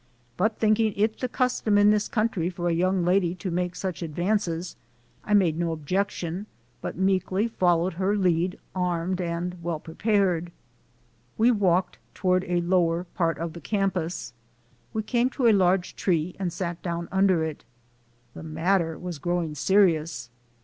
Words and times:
But 0.35 0.57
thinking 0.57 0.93
it 0.95 1.19
the 1.19 1.27
custom 1.29 1.77
in 1.77 1.91
this 1.91 2.07
country 2.07 2.49
for 2.49 2.67
a 2.67 2.71
young 2.73 3.05
lady 3.05 3.35
to 3.35 3.51
make 3.51 3.75
such 3.75 4.01
advances, 4.01 4.75
I 5.23 5.35
made 5.35 5.59
no 5.59 5.71
objection 5.71 6.47
but 6.81 6.97
meekly 6.97 7.47
followed 7.47 7.93
her 7.93 8.17
lead 8.17 8.57
"armed 8.73 9.21
and 9.21 9.61
well 9.61 9.79
prepared." 9.79 10.51
We 11.37 11.51
MY 11.51 11.57
AMERICAN 11.57 11.67
EDUCATION 12.15 12.23
163 12.23 12.61
walked 12.63 12.63
toward 12.63 12.63
the 12.63 12.67
lower 12.75 13.03
part 13.13 13.37
of 13.37 13.53
the 13.53 13.61
campus. 13.61 14.33
We 14.91 15.03
came 15.03 15.29
to 15.29 15.45
a 15.45 15.51
large 15.53 15.95
tree 15.95 16.35
and 16.39 16.51
sat 16.51 16.81
down 16.81 17.07
under 17.11 17.43
it. 17.43 17.63
The 18.33 18.41
matter 18.41 18.97
was 18.97 19.19
growing 19.19 19.53
serious 19.53 20.31